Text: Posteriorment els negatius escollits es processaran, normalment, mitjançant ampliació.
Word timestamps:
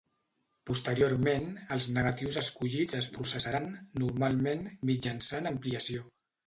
Posteriorment 0.69 1.45
els 1.75 1.89
negatius 1.99 2.41
escollits 2.43 2.99
es 3.03 3.11
processaran, 3.19 3.71
normalment, 4.07 4.69
mitjançant 4.93 5.57
ampliació. 5.57 6.09